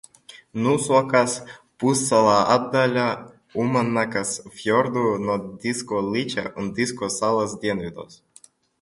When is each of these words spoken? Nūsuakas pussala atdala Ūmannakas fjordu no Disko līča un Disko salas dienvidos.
Nūsuakas 0.67 1.35
pussala 1.83 2.39
atdala 2.55 3.05
Ūmannakas 3.65 4.33
fjordu 4.63 5.07
no 5.29 5.39
Disko 5.69 6.05
līča 6.11 6.51
un 6.65 6.77
Disko 6.83 7.15
salas 7.21 7.59
dienvidos. 7.67 8.23